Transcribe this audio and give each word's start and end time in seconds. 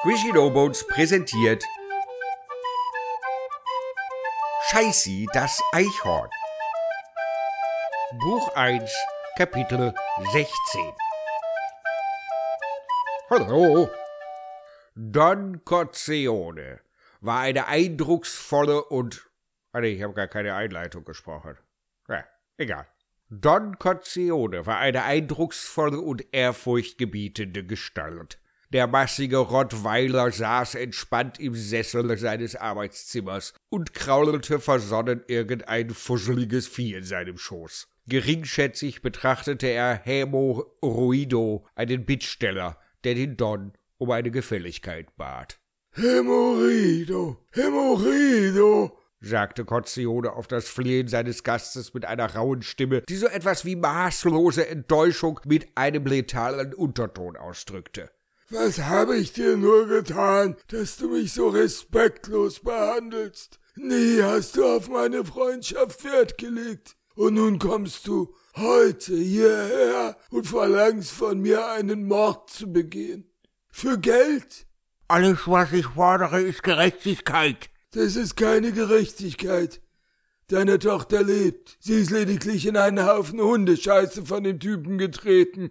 Squishy 0.00 0.30
Robots 0.30 0.86
präsentiert 0.86 1.64
Scheißi, 4.68 5.26
das 5.32 5.62
Eichhorn. 5.72 6.28
Buch 8.20 8.54
1, 8.54 8.92
Kapitel 9.38 9.94
16. 10.32 10.92
Hallo. 13.30 13.88
Don 14.94 15.64
Corleone 15.64 16.80
war 17.20 17.40
eine 17.40 17.66
eindrucksvolle 17.66 18.84
und. 18.84 19.30
Ah, 19.72 19.80
nee, 19.80 19.92
ich 19.92 20.02
habe 20.02 20.14
gar 20.14 20.28
keine 20.28 20.54
Einleitung 20.54 21.04
gesprochen. 21.04 21.56
Ja, 22.08 22.24
egal. 22.58 22.86
Don 23.30 23.78
Corleone 23.78 24.66
war 24.66 24.78
eine 24.78 25.04
eindrucksvolle 25.04 26.00
und 26.00 26.34
ehrfurchtgebietende 26.34 27.64
Gestalt. 27.64 28.38
Der 28.72 28.88
massige 28.88 29.38
Rottweiler 29.38 30.32
saß 30.32 30.74
entspannt 30.74 31.38
im 31.38 31.54
Sessel 31.54 32.18
seines 32.18 32.56
Arbeitszimmers 32.56 33.54
und 33.68 33.94
kraulte 33.94 34.58
versonnen 34.58 35.22
irgendein 35.28 35.90
fusseliges 35.90 36.66
Vieh 36.66 36.94
in 36.94 37.04
seinem 37.04 37.38
Schoß. 37.38 37.88
Geringschätzig 38.08 39.02
betrachtete 39.02 39.68
er 39.68 39.94
Hämorrhoido, 40.04 41.66
einen 41.74 42.04
Bittsteller, 42.04 42.78
der 43.04 43.14
den 43.14 43.36
Don 43.36 43.72
um 43.98 44.10
eine 44.10 44.30
Gefälligkeit 44.30 45.16
bat. 45.16 45.60
Hämorrhoido, 45.92 47.46
Hämorrhoido, 47.52 48.98
sagte 49.20 49.64
Corleone 49.64 50.32
auf 50.32 50.46
das 50.46 50.68
Flehen 50.68 51.08
seines 51.08 51.42
Gastes 51.42 51.94
mit 51.94 52.04
einer 52.04 52.34
rauen 52.34 52.62
Stimme, 52.62 53.02
die 53.08 53.16
so 53.16 53.26
etwas 53.26 53.64
wie 53.64 53.76
maßlose 53.76 54.68
Enttäuschung 54.68 55.40
mit 55.46 55.68
einem 55.76 56.04
letalen 56.06 56.74
Unterton 56.74 57.36
ausdrückte. 57.36 58.10
Was 58.48 58.78
habe 58.78 59.16
ich 59.16 59.32
dir 59.32 59.56
nur 59.56 59.88
getan, 59.88 60.56
dass 60.68 60.96
du 60.98 61.08
mich 61.08 61.32
so 61.32 61.48
respektlos 61.48 62.60
behandelst? 62.60 63.58
Nie 63.74 64.22
hast 64.22 64.56
du 64.56 64.64
auf 64.64 64.88
meine 64.88 65.24
Freundschaft 65.24 66.04
Wert 66.04 66.38
gelegt. 66.38 66.96
Und 67.16 67.34
nun 67.34 67.58
kommst 67.58 68.06
du 68.06 68.34
heute 68.54 69.16
hierher 69.16 70.16
und 70.30 70.46
verlangst 70.46 71.10
von 71.10 71.40
mir 71.40 71.66
einen 71.66 72.06
Mord 72.06 72.50
zu 72.50 72.72
begehen. 72.72 73.28
Für 73.68 73.98
Geld? 73.98 74.66
Alles, 75.08 75.38
was 75.46 75.72
ich 75.72 75.86
fordere, 75.86 76.40
ist 76.40 76.62
Gerechtigkeit. 76.62 77.68
Das 77.90 78.14
ist 78.14 78.36
keine 78.36 78.70
Gerechtigkeit. 78.70 79.80
Deine 80.48 80.78
Tochter 80.78 81.24
lebt. 81.24 81.76
Sie 81.80 81.94
ist 81.94 82.12
lediglich 82.12 82.66
in 82.66 82.76
einen 82.76 83.04
Haufen 83.04 83.40
Hundescheiße 83.40 84.24
von 84.24 84.44
dem 84.44 84.60
Typen 84.60 84.98
getreten. 84.98 85.70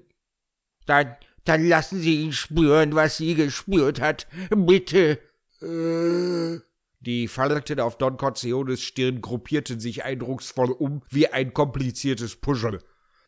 Dann 0.86 1.16
dann 1.46 1.68
lassen 1.68 2.00
Sie 2.00 2.22
ihn 2.22 2.34
spüren, 2.34 2.96
was 2.96 3.18
sie 3.18 3.36
gespürt 3.36 4.02
hat. 4.02 4.28
Bitte. 4.50 5.20
Äh. 5.62 6.60
Die 7.00 7.28
Falten 7.28 7.80
auf 7.80 7.98
Don 8.00 8.18
Corleones 8.18 8.82
Stirn 8.82 9.22
gruppierten 9.22 9.80
sich 9.80 10.04
eindrucksvoll 10.04 10.72
um 10.72 11.04
wie 11.12 11.28
ein 11.28 11.54
kompliziertes 11.54 12.36
Puzzle. 12.36 12.80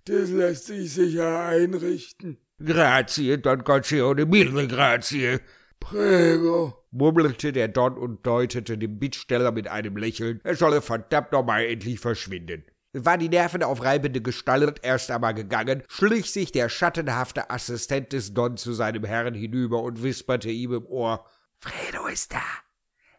Das 0.05 0.31
lässt 0.31 0.65
sich 0.65 0.91
sicher 0.93 1.45
einrichten. 1.45 2.37
Grazie, 2.63 3.37
Don 3.37 3.63
Corleone, 3.63 4.25
mille 4.25 4.67
grazie. 4.67 5.39
Prego, 5.79 6.73
murmelte 6.89 7.51
der 7.51 7.67
Don 7.67 7.97
und 7.97 8.25
deutete 8.25 8.79
dem 8.79 8.97
Bittsteller 8.97 9.51
mit 9.51 9.67
einem 9.67 9.95
Lächeln, 9.95 10.41
er 10.43 10.55
solle 10.55 10.81
verdammt 10.81 11.31
nochmal 11.31 11.65
endlich 11.65 11.99
verschwinden. 11.99 12.63
War 12.93 13.17
die 13.17 13.29
nervenaufreibende 13.29 14.21
Gestalt 14.21 14.79
erst 14.81 15.11
einmal 15.11 15.33
gegangen, 15.33 15.83
schlich 15.87 16.31
sich 16.31 16.51
der 16.51 16.69
schattenhafte 16.69 17.49
Assistent 17.49 18.13
des 18.13 18.33
Don 18.33 18.57
zu 18.57 18.73
seinem 18.73 19.03
Herrn 19.03 19.33
hinüber 19.33 19.83
und 19.83 20.03
wisperte 20.03 20.49
ihm 20.49 20.73
im 20.73 20.85
Ohr 20.85 21.25
Fredo 21.59 22.07
ist 22.07 22.33
da. 22.33 22.43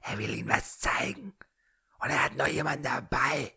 Er 0.00 0.18
will 0.18 0.34
ihm 0.34 0.48
was 0.48 0.78
zeigen. 0.78 1.34
Und 2.00 2.10
er 2.10 2.24
hat 2.24 2.36
noch 2.36 2.46
jemanden 2.46 2.84
dabei, 2.84 3.52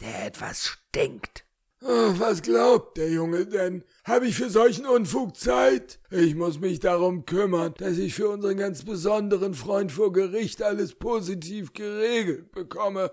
der 0.00 0.26
etwas 0.26 0.66
stinkt. 0.66 1.44
Oh, 1.80 2.12
was 2.18 2.42
glaubt 2.42 2.96
der 2.96 3.08
Junge 3.08 3.46
denn? 3.46 3.84
Hab 4.04 4.24
ich 4.24 4.34
für 4.34 4.50
solchen 4.50 4.84
Unfug 4.84 5.36
Zeit? 5.36 6.00
Ich 6.10 6.34
muss 6.34 6.58
mich 6.58 6.80
darum 6.80 7.24
kümmern, 7.24 7.72
dass 7.78 7.98
ich 7.98 8.14
für 8.14 8.28
unseren 8.28 8.56
ganz 8.56 8.84
besonderen 8.84 9.54
Freund 9.54 9.92
vor 9.92 10.12
Gericht 10.12 10.60
alles 10.60 10.96
positiv 10.96 11.72
geregelt 11.72 12.50
bekomme. 12.50 13.12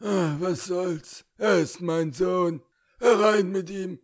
Ah, 0.00 0.36
was 0.38 0.66
soll's? 0.66 1.24
Er 1.38 1.58
ist 1.58 1.80
mein 1.80 2.12
Sohn. 2.12 2.62
Herein 3.00 3.50
mit 3.50 3.70
ihm. 3.70 3.98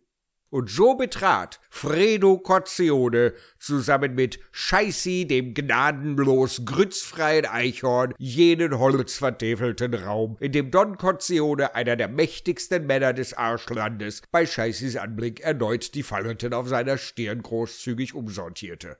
Und 0.49 0.69
so 0.69 0.93
betrat 0.93 1.59
Fredo 1.71 2.37
Corleone 2.37 3.33
zusammen 3.57 4.13
mit 4.13 4.39
Scheißi, 4.51 5.25
dem 5.25 5.55
gnadenlos 5.55 6.61
grützfreien 6.63 7.47
Eichhorn, 7.47 8.13
jenen 8.19 8.77
holzvertäfelten 8.77 9.95
Raum, 9.95 10.37
in 10.39 10.51
dem 10.51 10.69
Don 10.69 10.97
Corleone, 10.97 11.73
einer 11.73 11.95
der 11.95 12.07
mächtigsten 12.07 12.85
Männer 12.85 13.13
des 13.13 13.33
Arschlandes, 13.33 14.21
bei 14.31 14.45
Scheißis 14.45 14.95
Anblick 14.97 15.39
erneut 15.39 15.95
die 15.95 16.03
Falleten 16.03 16.53
auf 16.53 16.67
seiner 16.67 16.99
Stirn 16.99 17.41
großzügig 17.41 18.13
umsortierte. 18.13 18.99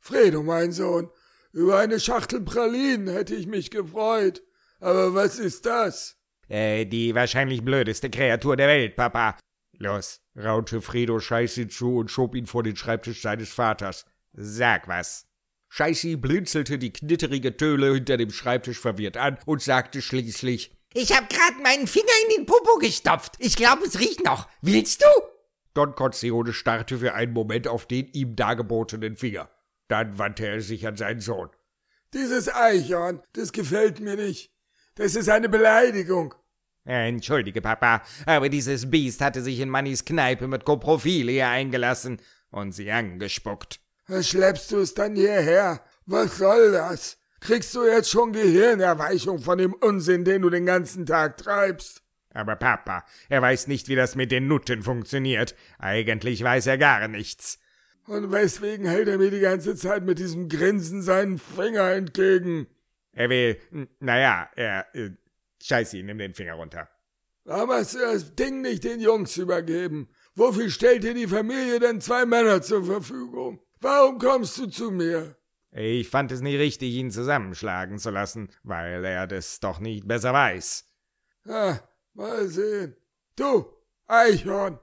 Fredo, 0.00 0.42
mein 0.42 0.72
Sohn, 0.72 1.10
über 1.52 1.78
eine 1.78 2.00
Schachtel 2.00 2.40
Pralinen 2.40 3.08
hätte 3.08 3.34
ich 3.34 3.46
mich 3.46 3.70
gefreut. 3.70 4.42
Aber 4.80 5.14
was 5.14 5.38
ist 5.38 5.66
das? 5.66 6.16
Äh, 6.48 6.86
die 6.86 7.14
wahrscheinlich 7.14 7.64
blödeste 7.64 8.10
Kreatur 8.10 8.56
der 8.56 8.68
Welt, 8.68 8.96
Papa. 8.96 9.38
Los, 9.78 10.20
raunte 10.36 10.80
Fredo 10.80 11.18
Scheißi 11.18 11.68
zu 11.68 11.96
und 11.96 12.10
schob 12.10 12.34
ihn 12.34 12.46
vor 12.46 12.62
den 12.62 12.76
Schreibtisch 12.76 13.22
seines 13.22 13.52
Vaters. 13.52 14.06
Sag 14.32 14.88
was. 14.88 15.26
Scheißi 15.70 16.16
blinzelte 16.16 16.78
die 16.78 16.92
knitterige 16.92 17.56
Töle 17.56 17.94
hinter 17.94 18.16
dem 18.16 18.30
Schreibtisch 18.30 18.78
verwirrt 18.78 19.16
an 19.16 19.38
und 19.46 19.62
sagte 19.62 20.02
schließlich, 20.02 20.70
ich 20.96 21.12
hab 21.12 21.28
grad 21.28 21.60
meinen 21.60 21.88
Finger 21.88 22.12
in 22.22 22.36
den 22.36 22.46
Popo 22.46 22.78
gestopft. 22.78 23.34
Ich 23.40 23.56
glaube, 23.56 23.84
es 23.84 23.98
riecht 23.98 24.24
noch. 24.24 24.48
Willst 24.62 25.02
du? 25.02 25.06
Don 25.74 25.96
Corleone 25.96 26.52
starrte 26.52 26.98
für 26.98 27.14
einen 27.14 27.32
Moment 27.32 27.66
auf 27.66 27.86
den 27.86 28.06
ihm 28.12 28.36
dargebotenen 28.36 29.16
Finger. 29.16 29.50
Dann 29.88 30.18
wandte 30.18 30.46
er 30.46 30.60
sich 30.60 30.86
an 30.86 30.96
seinen 30.96 31.20
Sohn. 31.20 31.50
Dieses 32.12 32.48
Eichhorn, 32.48 33.20
das 33.32 33.50
gefällt 33.50 33.98
mir 33.98 34.14
nicht. 34.14 34.53
Das 34.96 35.14
ist 35.16 35.28
eine 35.28 35.48
Beleidigung. 35.48 36.34
Entschuldige, 36.84 37.62
Papa, 37.62 38.02
aber 38.26 38.48
dieses 38.48 38.90
Biest 38.90 39.20
hatte 39.20 39.42
sich 39.42 39.58
in 39.60 39.70
Mannys 39.70 40.04
Kneipe 40.04 40.46
mit 40.46 40.64
Koprophilia 40.64 41.50
eingelassen 41.50 42.20
und 42.50 42.72
sie 42.72 42.90
angespuckt. 42.92 43.80
Schleppst 44.20 44.70
du 44.70 44.78
es 44.78 44.92
dann 44.92 45.16
hierher? 45.16 45.80
Was 46.04 46.36
soll 46.36 46.72
das? 46.72 47.16
Kriegst 47.40 47.74
du 47.74 47.86
jetzt 47.86 48.10
schon 48.10 48.32
Gehirnerweichung 48.32 49.38
von 49.38 49.58
dem 49.58 49.72
Unsinn, 49.72 50.24
den 50.24 50.42
du 50.42 50.50
den 50.50 50.66
ganzen 50.66 51.06
Tag 51.06 51.38
treibst? 51.38 52.02
Aber 52.34 52.56
Papa, 52.56 53.04
er 53.28 53.40
weiß 53.40 53.66
nicht, 53.68 53.88
wie 53.88 53.94
das 53.94 54.14
mit 54.16 54.30
den 54.30 54.46
Nutten 54.46 54.82
funktioniert. 54.82 55.54
Eigentlich 55.78 56.42
weiß 56.42 56.66
er 56.66 56.78
gar 56.78 57.08
nichts. 57.08 57.58
Und 58.06 58.32
weswegen 58.32 58.86
hält 58.86 59.08
er 59.08 59.18
mir 59.18 59.30
die 59.30 59.40
ganze 59.40 59.76
Zeit 59.76 60.04
mit 60.04 60.18
diesem 60.18 60.48
Grinsen 60.48 61.00
seinen 61.00 61.38
Finger 61.38 61.92
entgegen? 61.92 62.66
Er 63.14 63.30
will, 63.30 63.60
naja, 64.00 64.50
er, 64.56 64.86
äh, 64.94 65.10
scheiße, 65.62 66.02
nimm 66.02 66.18
den 66.18 66.34
Finger 66.34 66.54
runter. 66.54 66.88
Warum 67.44 67.70
hast 67.70 67.94
du 67.94 67.98
das 67.98 68.34
Ding 68.34 68.62
nicht 68.62 68.84
den 68.84 69.00
Jungs 69.00 69.36
übergeben? 69.36 70.08
Wofür 70.34 70.68
stellt 70.70 71.04
dir 71.04 71.14
die 71.14 71.28
Familie 71.28 71.78
denn 71.78 72.00
zwei 72.00 72.26
Männer 72.26 72.62
zur 72.62 72.84
Verfügung? 72.84 73.60
Warum 73.80 74.18
kommst 74.18 74.58
du 74.58 74.66
zu 74.66 74.90
mir? 74.90 75.36
Ich 75.70 76.08
fand 76.08 76.32
es 76.32 76.40
nicht 76.40 76.58
richtig, 76.58 76.94
ihn 76.94 77.10
zusammenschlagen 77.10 77.98
zu 77.98 78.10
lassen, 78.10 78.48
weil 78.62 79.04
er 79.04 79.26
das 79.26 79.60
doch 79.60 79.78
nicht 79.80 80.08
besser 80.08 80.32
weiß. 80.32 80.84
Ah, 81.46 81.78
mal 82.14 82.46
sehen. 82.48 82.96
Du, 83.36 83.66
Eichhorn, 84.06 84.78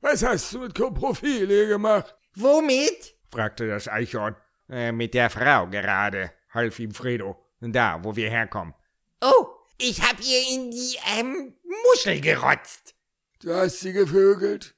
was 0.00 0.22
hast 0.22 0.52
du 0.52 0.60
mit 0.60 0.74
Koprophile 0.74 1.68
gemacht? 1.68 2.14
Womit? 2.34 3.16
fragte 3.28 3.66
das 3.66 3.88
Eichhorn. 3.88 4.36
Äh, 4.68 4.92
mit 4.92 5.14
der 5.14 5.30
Frau 5.30 5.66
gerade, 5.68 6.32
half 6.50 6.78
ihm 6.78 6.92
Fredo. 6.92 7.45
Da, 7.60 8.02
wo 8.02 8.16
wir 8.16 8.30
herkommen. 8.30 8.74
Oh, 9.20 9.48
ich 9.78 10.02
hab 10.02 10.20
ihr 10.20 10.54
in 10.54 10.70
die, 10.70 10.96
ähm, 11.18 11.54
Muschel 11.90 12.20
gerotzt. 12.20 12.94
Du 13.40 13.54
hast 13.54 13.80
sie 13.80 13.92
gevögelt? 13.92 14.74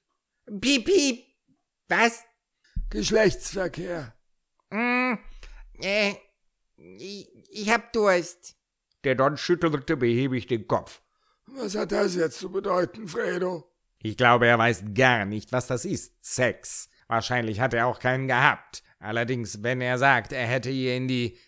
Piep, 0.60 0.84
piep. 0.84 1.24
Was? 1.88 2.24
Geschlechtsverkehr. 2.90 4.14
Mm, 4.70 5.14
äh, 5.80 6.14
ich, 6.76 7.28
ich 7.50 7.70
hab 7.70 7.92
Durst. 7.92 8.56
Der 9.04 9.14
Don 9.14 9.36
schüttelte 9.36 9.96
behäbig 9.96 10.46
den 10.46 10.66
Kopf. 10.66 11.02
Was 11.46 11.76
hat 11.76 11.92
das 11.92 12.14
jetzt 12.14 12.38
zu 12.38 12.50
bedeuten, 12.50 13.08
Fredo? 13.08 13.70
Ich 14.00 14.16
glaube, 14.16 14.46
er 14.46 14.58
weiß 14.58 14.84
gar 14.94 15.24
nicht, 15.24 15.52
was 15.52 15.66
das 15.66 15.84
ist. 15.84 16.12
Sex. 16.20 16.88
Wahrscheinlich 17.06 17.60
hat 17.60 17.74
er 17.74 17.86
auch 17.86 18.00
keinen 18.00 18.28
gehabt. 18.28 18.82
Allerdings, 18.98 19.62
wenn 19.62 19.80
er 19.80 19.98
sagt, 19.98 20.32
er 20.32 20.46
hätte 20.46 20.70
ihr 20.70 20.96
in 20.96 21.08
die. 21.08 21.38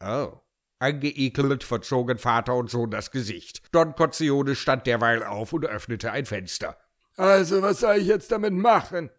Oh. 0.00 0.41
Angeekelt 0.82 1.62
verzogen 1.62 2.18
Vater 2.18 2.56
und 2.56 2.68
Sohn 2.68 2.90
das 2.90 3.12
Gesicht. 3.12 3.62
Don 3.70 3.94
Corleone 3.94 4.56
stand 4.56 4.86
derweil 4.86 5.22
auf 5.22 5.52
und 5.52 5.64
öffnete 5.64 6.10
ein 6.10 6.26
Fenster. 6.26 6.76
Also, 7.16 7.62
was 7.62 7.80
soll 7.80 7.98
ich 7.98 8.08
jetzt 8.08 8.32
damit 8.32 8.52
machen? 8.52 9.10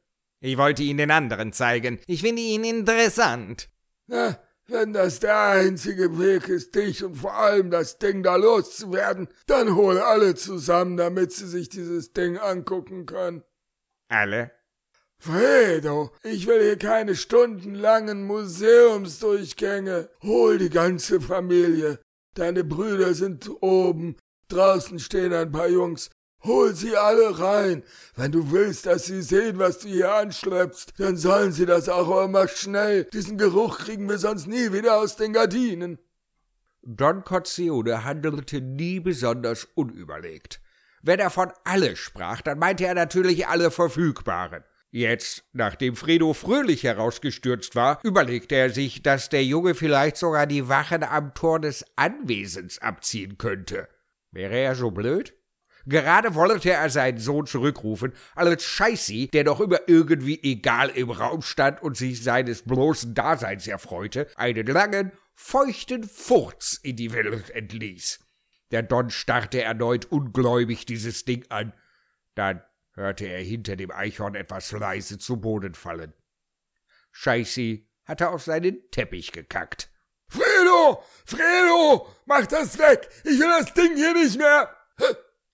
Ich 0.41 0.57
wollte 0.57 0.83
ihn 0.83 0.97
den 0.97 1.09
anderen 1.09 1.53
zeigen. 1.53 1.99
Ich 2.05 2.21
finde 2.21 2.41
ihn 2.41 2.65
interessant. 2.65 3.69
Na, 4.07 4.37
Wenn 4.67 4.91
das 4.91 5.21
der 5.21 5.39
einzige 5.39 6.19
Weg 6.19 6.49
ist, 6.49 6.75
dich 6.75 7.01
und 7.03 7.15
vor 7.15 7.33
allem 7.33 7.71
das 7.71 7.97
Ding 7.97 8.23
da 8.23 8.35
loszuwerden, 8.35 9.29
dann 9.47 9.75
hol 9.75 9.99
alle 9.99 10.35
zusammen, 10.35 10.97
damit 10.97 11.31
sie 11.31 11.47
sich 11.47 11.69
dieses 11.69 12.11
Ding 12.11 12.37
angucken 12.37 13.05
können. 13.05 13.43
Alle? 14.09 14.51
Fredo, 15.25 16.11
ich 16.23 16.47
will 16.47 16.61
hier 16.61 16.77
keine 16.77 17.15
stundenlangen 17.15 18.25
Museumsdurchgänge. 18.27 20.09
Hol 20.21 20.57
die 20.57 20.69
ganze 20.69 21.21
Familie. 21.21 21.99
Deine 22.33 22.65
Brüder 22.65 23.13
sind 23.13 23.49
oben. 23.61 24.17
Draußen 24.49 24.99
stehen 24.99 25.31
ein 25.31 25.49
paar 25.49 25.69
Jungs. 25.69 26.09
Hol 26.43 26.75
sie 26.75 26.97
alle 26.97 27.39
rein. 27.39 27.83
Wenn 28.17 28.33
du 28.33 28.51
willst, 28.51 28.85
dass 28.85 29.05
sie 29.05 29.21
sehen, 29.21 29.59
was 29.59 29.79
du 29.79 29.87
hier 29.87 30.13
anschleppst, 30.13 30.91
dann 30.97 31.15
sollen 31.15 31.53
sie 31.53 31.65
das 31.65 31.87
auch, 31.87 32.27
mach 32.27 32.49
schnell. 32.49 33.05
Diesen 33.05 33.37
Geruch 33.37 33.77
kriegen 33.79 34.09
wir 34.09 34.17
sonst 34.17 34.47
nie 34.47 34.73
wieder 34.73 34.97
aus 34.97 35.15
den 35.15 35.31
Gardinen. 35.31 35.99
Don 36.81 37.23
Corzione 37.23 38.03
handelte 38.03 38.59
nie 38.59 38.99
besonders 38.99 39.69
unüberlegt. 39.73 40.59
Wenn 41.01 41.21
er 41.21 41.29
von 41.29 41.53
alle 41.63 41.95
sprach, 41.95 42.41
dann 42.41 42.59
meinte 42.59 42.85
er 42.85 42.93
natürlich 42.93 43.47
alle 43.47 43.71
Verfügbaren. 43.71 44.65
Jetzt, 44.95 45.43
nachdem 45.53 45.95
Fredo 45.95 46.35
fröhlich 46.35 46.83
herausgestürzt 46.83 47.75
war, 47.75 47.99
überlegte 48.03 48.53
er 48.53 48.69
sich, 48.69 49.01
dass 49.01 49.27
der 49.27 49.43
Junge 49.43 49.73
vielleicht 49.73 50.17
sogar 50.17 50.45
die 50.45 50.69
Wachen 50.69 51.01
am 51.01 51.33
Tor 51.33 51.59
des 51.59 51.83
Anwesens 51.95 52.77
abziehen 52.77 53.39
könnte. 53.39 53.89
Wäre 54.29 54.55
er 54.55 54.75
so 54.75 54.91
blöd? 54.91 55.33
Gerade 55.87 56.35
wollte 56.35 56.69
er 56.69 56.91
seinen 56.91 57.17
Sohn 57.17 57.47
zurückrufen, 57.47 58.13
als 58.35 58.65
Scheißi, 58.65 59.29
der 59.33 59.45
doch 59.45 59.61
immer 59.61 59.79
irgendwie 59.87 60.39
egal 60.43 60.89
im 60.89 61.09
Raum 61.09 61.41
stand 61.41 61.81
und 61.81 61.97
sich 61.97 62.21
seines 62.21 62.61
bloßen 62.61 63.15
Daseins 63.15 63.67
erfreute, 63.67 64.27
einen 64.35 64.67
langen, 64.67 65.11
feuchten 65.33 66.03
Furz 66.03 66.79
in 66.83 66.97
die 66.97 67.13
Welt 67.13 67.49
entließ. 67.49 68.19
Der 68.69 68.83
Don 68.83 69.09
starrte 69.09 69.63
erneut 69.63 70.05
ungläubig 70.05 70.85
dieses 70.85 71.25
Ding 71.25 71.45
an. 71.49 71.73
Dann 72.35 72.61
hörte 72.93 73.25
er 73.25 73.41
hinter 73.41 73.75
dem 73.75 73.91
Eichhorn 73.91 74.35
etwas 74.35 74.71
leise 74.71 75.17
zu 75.17 75.37
Boden 75.37 75.73
fallen. 75.73 76.13
Scheißi 77.11 77.87
hatte 78.05 78.29
auf 78.29 78.43
seinen 78.43 78.89
Teppich 78.91 79.31
gekackt. 79.31 79.89
Fredo! 80.27 81.03
Fredo! 81.25 82.07
Mach 82.25 82.45
das 82.47 82.77
weg! 82.79 83.07
Ich 83.23 83.39
will 83.39 83.49
das 83.59 83.73
Ding 83.73 83.95
hier 83.95 84.13
nicht 84.13 84.37
mehr! 84.37 84.69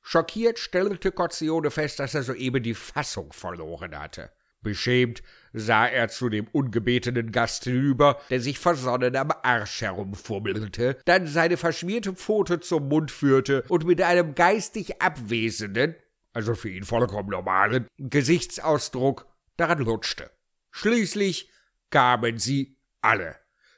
Schockiert 0.01 0.57
stellte 0.57 1.11
Cozzione 1.11 1.69
fest, 1.69 1.99
dass 1.99 2.15
er 2.15 2.23
soeben 2.23 2.63
die 2.63 2.73
Fassung 2.73 3.31
verloren 3.33 3.97
hatte. 3.97 4.31
Beschämt 4.61 5.21
sah 5.53 5.87
er 5.87 6.09
zu 6.09 6.29
dem 6.29 6.47
ungebetenen 6.47 7.31
Gast 7.31 7.63
hinüber, 7.63 8.19
der 8.29 8.41
sich 8.41 8.59
versonnen 8.59 9.15
am 9.15 9.31
Arsch 9.43 9.81
herumfummelte, 9.81 10.97
dann 11.05 11.27
seine 11.27 11.57
verschmierte 11.57 12.13
Pfote 12.13 12.59
zum 12.59 12.89
Mund 12.89 13.11
führte 13.11 13.63
und 13.69 13.85
mit 13.85 14.01
einem 14.01 14.35
geistig 14.35 15.01
abwesenden, 15.01 15.95
also 16.33 16.55
für 16.55 16.69
ihn 16.69 16.83
vollkommen 16.83 17.29
normalen, 17.29 17.87
Gesichtsausdruck 17.97 19.27
daran 19.57 19.79
lutschte. 19.79 20.29
Schließlich 20.71 21.51
kamen 21.89 22.37
sie 22.37 22.77
alle. 23.01 23.35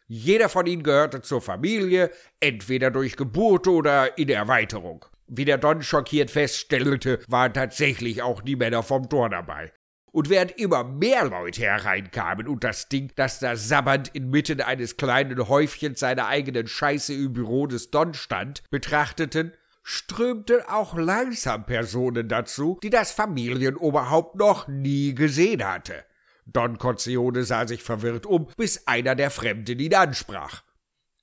Jeder 0.08 0.50
von 0.50 0.66
ihnen 0.66 0.84
gehörte 0.84 1.22
zur 1.22 1.42
Familie, 1.42 2.12
entweder 2.42 2.92
durch 2.92 3.16
Geburt 3.16 3.68
oder 3.68 4.18
in 4.18 4.28
Erweiterung. 4.28 5.06
Wie 5.28 5.46
der 5.46 5.58
Don 5.58 5.82
schockiert 5.82 6.30
feststellte, 6.30 7.20
waren 7.28 7.54
tatsächlich 7.54 8.22
auch 8.22 8.42
die 8.42 8.58
Männer 8.58 8.84
vom 8.84 9.08
Tor 9.08 9.30
dabei. 9.30 9.72
Und 10.12 10.30
während 10.30 10.52
immer 10.60 10.84
mehr 10.84 11.24
Leute 11.24 11.62
hereinkamen 11.62 12.50
und 12.50 12.66
das 12.66 12.90
Ding, 12.90 13.14
das 13.16 13.40
da 13.40 13.56
sabbernd 13.56 14.10
inmitten 14.10 14.60
eines 14.60 14.98
kleinen 14.98 15.48
Häufchens 15.48 16.02
seiner 16.02 16.28
eigenen 16.28 16.68
Scheiße 16.68 17.14
im 17.14 17.32
Büro 17.32 17.66
des 17.68 17.92
Don 17.92 18.14
stand, 18.14 18.64
betrachteten, 18.70 19.54
strömten 19.84 20.62
auch 20.68 20.96
langsam 20.96 21.66
Personen 21.66 22.28
dazu, 22.28 22.80
die 22.84 22.90
das 22.90 23.12
Familienoberhaupt 23.12 24.36
noch 24.36 24.68
nie 24.68 25.14
gesehen 25.16 25.66
hatte. 25.66 26.06
Don 26.46 26.78
Corleone 26.78 27.44
sah 27.44 27.68
sich 27.68 27.84
verwirrt 27.84 28.26
um, 28.26 28.48
bis 28.58 28.88
einer 28.88 29.16
der 29.16 29.32
Fremden 29.32 29.80
ihn 29.80 29.96
ansprach. 29.96 30.64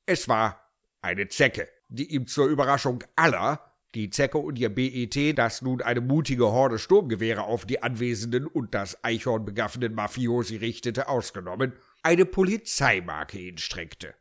Es 0.06 0.28
war 0.28 0.72
eine 1.02 1.28
Zecke, 1.28 1.68
die 1.88 2.14
ihm 2.14 2.26
zur 2.26 2.46
Überraschung 2.46 3.04
aller 3.16 3.68
die 3.94 4.10
Zecke 4.10 4.38
und 4.38 4.58
ihr 4.58 4.68
BET, 4.68 5.38
das 5.38 5.62
nun 5.62 5.80
eine 5.80 6.02
mutige 6.02 6.46
Horde 6.46 6.78
Sturmgewehre 6.78 7.42
auf 7.42 7.64
die 7.64 7.82
Anwesenden 7.82 8.46
und 8.46 8.74
das 8.74 9.02
Eichhorn 9.02 9.46
begaffenen 9.46 9.94
Mafiosi 9.94 10.56
richtete, 10.56 11.08
ausgenommen, 11.08 11.72
eine 12.02 12.26
Polizeimarke 12.26 13.38
hinstreckte. 13.38 14.14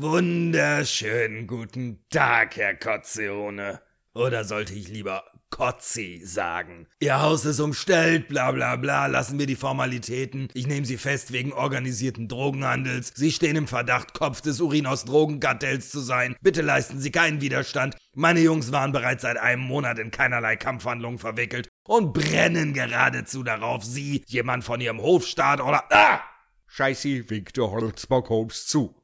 Wunderschönen 0.00 1.48
guten 1.48 2.04
Tag, 2.08 2.56
Herr 2.56 2.76
Kotzeone. 2.76 3.80
Oder 4.14 4.44
sollte 4.44 4.72
ich 4.72 4.86
lieber 4.86 5.24
Kotzi 5.50 6.20
sagen. 6.22 6.86
Ihr 7.00 7.20
Haus 7.20 7.44
ist 7.44 7.58
umstellt, 7.58 8.28
bla 8.28 8.52
bla 8.52 8.76
bla, 8.76 9.06
lassen 9.06 9.40
wir 9.40 9.46
die 9.46 9.56
Formalitäten. 9.56 10.50
Ich 10.54 10.68
nehme 10.68 10.86
Sie 10.86 10.98
fest 10.98 11.32
wegen 11.32 11.52
organisierten 11.52 12.28
Drogenhandels. 12.28 13.10
Sie 13.16 13.32
stehen 13.32 13.56
im 13.56 13.66
Verdacht, 13.66 14.14
Kopf 14.14 14.40
des 14.40 14.60
Urin 14.60 14.86
aus 14.86 15.04
Drogenkartells 15.04 15.90
zu 15.90 15.98
sein. 15.98 16.36
Bitte 16.42 16.62
leisten 16.62 17.00
Sie 17.00 17.10
keinen 17.10 17.40
Widerstand. 17.40 17.96
Meine 18.14 18.38
Jungs 18.38 18.70
waren 18.70 18.92
bereits 18.92 19.22
seit 19.22 19.36
einem 19.36 19.62
Monat 19.62 19.98
in 19.98 20.12
keinerlei 20.12 20.54
Kampfhandlungen 20.54 21.18
verwickelt 21.18 21.70
und 21.82 22.12
brennen 22.12 22.72
geradezu 22.72 23.42
darauf, 23.42 23.82
Sie, 23.82 24.22
jemand 24.28 24.62
von 24.62 24.80
Ihrem 24.80 25.02
Hofstaat 25.02 25.60
oder... 25.60 25.82
Ah! 25.90 26.20
Scheißi 26.68 27.28
winkte 27.30 27.68
Holzbock 27.68 28.28
Holmes 28.28 28.68
zu. 28.68 28.97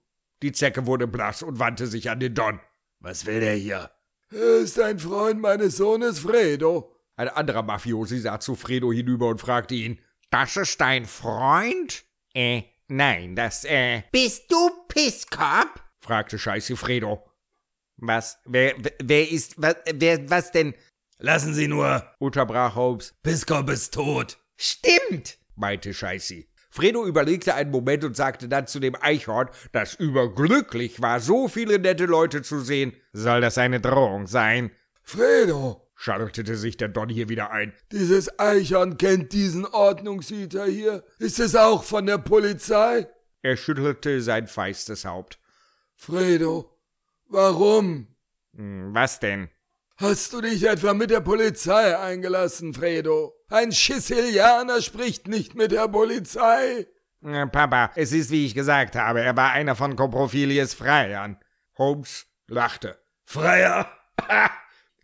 Die 0.45 0.53
Zecke 0.53 0.85
wurde 0.85 1.07
blass 1.07 1.43
und 1.43 1.59
wandte 1.59 1.87
sich 1.87 2.11
an 2.11 2.21
den 2.21 2.35
Don. 2.35 2.61
Was 3.01 3.25
will 3.25 3.41
der 3.41 3.55
hier? 3.55 3.91
Er 4.31 4.57
ist 4.59 4.79
ein 4.79 4.99
Freund 4.99 5.41
meines 5.41 5.79
Sohnes 5.79 6.19
Fredo. 6.19 6.95
Ein 7.17 7.29
anderer 7.29 7.63
Mafiosi 7.63 8.19
sah 8.19 8.39
zu 8.39 8.55
Fredo 8.55 8.93
hinüber 8.93 9.29
und 9.29 9.41
fragte 9.41 9.75
ihn, 9.75 9.99
das 10.29 10.59
ist 10.59 10.79
dein 10.83 11.07
Freund? 11.07 12.05
Äh, 12.35 12.65
nein, 12.89 13.35
das, 13.35 13.65
äh... 13.65 14.03
Bist 14.13 14.53
du 14.53 14.69
Pisskopf? 14.87 15.83
fragte 16.03 16.39
Scheiße 16.39 16.77
Fredo. 16.77 17.25
Was, 17.97 18.39
wer, 18.45 18.75
wer 19.03 19.31
ist, 19.31 19.55
was, 19.57 19.77
wer, 19.95 20.29
was 20.29 20.53
denn? 20.53 20.75
Lassen 21.17 21.55
Sie 21.55 21.69
nur, 21.69 22.07
unterbrach 22.19 22.75
Holmes. 22.75 23.15
Pisskopf 23.23 23.71
ist 23.71 23.95
tot. 23.95 24.37
Stimmt, 24.59 25.39
meinte 25.55 25.95
Scheiße. 25.95 26.45
Fredo 26.75 27.07
überlegte 27.07 27.55
einen 27.55 27.71
Moment 27.71 28.03
und 28.03 28.17
sagte 28.17 28.49
dann 28.49 28.67
zu 28.67 28.81
dem 28.81 28.97
Eichhorn, 29.01 29.49
das 29.71 29.95
überglücklich 29.95 31.01
war, 31.01 31.21
so 31.21 31.47
viele 31.47 31.79
nette 31.79 32.07
Leute 32.07 32.43
zu 32.43 32.59
sehen. 32.59 32.95
Soll 33.13 33.43
das 33.43 33.59
eine 33.59 33.81
Drohung 33.81 34.27
sein? 34.27 34.73
Fredo, 35.05 35.89
schaltete 35.95 36.57
sich 36.57 36.77
der 36.77 36.89
Don 36.89 37.09
hier 37.09 37.29
wieder 37.29 37.53
ein. 37.53 37.73
Dieses 37.93 38.41
Eichhorn 38.41 38.99
kennt 38.99 39.33
diesen 39.33 39.67
Ordnungshüter 39.67 40.67
hier. 40.67 41.05
Ist 41.21 41.39
es 41.39 41.55
auch 41.55 41.85
von 41.85 42.07
der 42.07 42.19
Polizei? 42.19 43.07
Er 43.43 43.57
schüttelte 43.57 44.21
sein 44.21 44.49
feistes 44.49 45.05
Haupt. 45.05 45.39
Fredo, 45.95 46.77
warum? 47.29 48.09
Hm, 48.57 48.93
was 48.93 49.21
denn? 49.21 49.49
Hast 49.99 50.33
du 50.33 50.41
dich 50.41 50.65
etwa 50.65 50.93
mit 50.93 51.11
der 51.11 51.21
Polizei 51.21 51.97
eingelassen, 51.97 52.75
Fredo? 52.75 53.33
Ein 53.55 53.71
Schisilianer 53.71 54.83
spricht 54.83 55.29
nicht 55.29 55.55
mit 55.55 55.71
der 55.71 55.87
Polizei. 55.87 56.89
Papa, 57.23 57.93
es 57.95 58.11
ist 58.11 58.33
wie 58.33 58.47
ich 58.47 58.53
gesagt 58.57 58.97
habe, 58.97 59.21
er 59.21 59.37
war 59.37 59.53
einer 59.53 59.77
von 59.77 59.95
Coprophilies 59.95 60.75
Freiern. 60.75 61.39
Holmes 61.79 62.27
lachte. 62.49 62.99
Freier? 63.25 63.89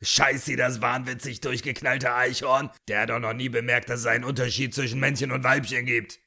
Scheiße, 0.02 0.57
das 0.57 0.80
wahnwitzig 0.80 1.40
durchgeknallte 1.40 2.12
Eichhorn. 2.12 2.71
Der 2.88 3.02
hat 3.02 3.11
doch 3.11 3.21
noch 3.21 3.35
nie 3.35 3.50
bemerkt, 3.50 3.88
dass 3.88 4.00
es 4.00 4.07
einen 4.07 4.25
Unterschied 4.25 4.75
zwischen 4.75 4.99
Männchen 4.99 5.30
und 5.30 5.45
Weibchen 5.45 5.87
gibt. 5.87 6.19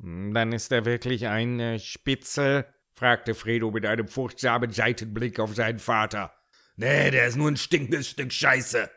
Hm, 0.00 0.32
dann 0.32 0.52
ist 0.52 0.72
er 0.72 0.86
wirklich 0.86 1.26
ein 1.26 1.60
äh, 1.60 1.78
Spitzel? 1.78 2.64
fragte 2.94 3.34
Fredo 3.34 3.70
mit 3.70 3.84
einem 3.84 4.08
furchtsamen 4.08 4.70
Seitenblick 4.70 5.38
auf 5.38 5.54
seinen 5.54 5.78
Vater. 5.78 6.32
Nee, 6.76 7.10
der 7.10 7.26
ist 7.26 7.36
nur 7.36 7.50
ein 7.50 7.58
stinkendes 7.58 8.08
Stück 8.08 8.32
Scheiße. 8.32 8.90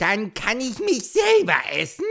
Dann 0.00 0.32
kann 0.32 0.60
ich 0.60 0.78
mich 0.78 1.12
selber 1.12 1.56
essen? 1.72 2.06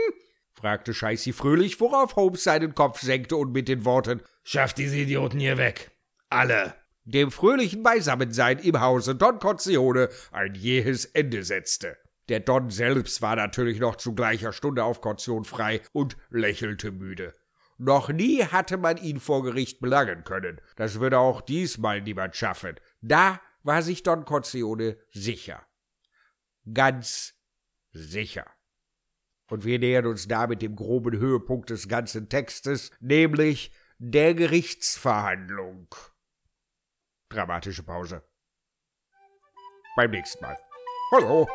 fragte 0.52 0.94
Scheißi 0.94 1.32
fröhlich, 1.32 1.80
worauf 1.80 2.14
Holmes 2.14 2.44
seinen 2.44 2.74
Kopf 2.74 3.00
senkte 3.00 3.36
und 3.36 3.52
mit 3.52 3.66
den 3.66 3.84
Worten 3.84 4.22
Schafft 4.44 4.78
diese 4.78 4.96
Idioten 4.96 5.40
hier 5.40 5.58
weg. 5.58 5.90
Alle. 6.28 6.74
Dem 7.04 7.32
fröhlichen 7.32 7.82
Beisammensein 7.82 8.60
im 8.60 8.80
Hause 8.80 9.16
Don 9.16 9.40
Corleone 9.40 10.08
ein 10.30 10.54
jähes 10.54 11.04
Ende 11.04 11.42
setzte. 11.42 11.96
Der 12.28 12.38
Don 12.38 12.70
selbst 12.70 13.22
war 13.22 13.34
natürlich 13.34 13.80
noch 13.80 13.96
zu 13.96 14.14
gleicher 14.14 14.52
Stunde 14.52 14.84
auf 14.84 15.00
Kaution 15.00 15.44
frei 15.44 15.80
und 15.92 16.16
lächelte 16.30 16.92
müde. 16.92 17.34
Noch 17.76 18.08
nie 18.10 18.44
hatte 18.44 18.76
man 18.76 18.98
ihn 18.98 19.18
vor 19.18 19.42
Gericht 19.42 19.80
belangen 19.80 20.22
können. 20.22 20.60
Das 20.76 21.00
würde 21.00 21.18
auch 21.18 21.40
diesmal 21.40 22.02
niemand 22.02 22.36
schaffen. 22.36 22.76
Da 23.00 23.40
war 23.64 23.82
sich 23.82 24.04
Don 24.04 24.24
Corleone 24.24 24.96
sicher. 25.10 25.66
Ganz 26.72 27.39
sicher. 27.92 28.46
Und 29.50 29.64
wir 29.64 29.78
nähern 29.78 30.06
uns 30.06 30.28
damit 30.28 30.62
dem 30.62 30.76
groben 30.76 31.18
Höhepunkt 31.18 31.70
des 31.70 31.88
ganzen 31.88 32.28
Textes, 32.28 32.90
nämlich 33.00 33.72
der 33.98 34.34
Gerichtsverhandlung. 34.34 35.88
Dramatische 37.28 37.82
Pause. 37.82 38.22
Beim 39.96 40.10
nächsten 40.10 40.42
Mal. 40.42 40.56
Hallo. 41.12 41.48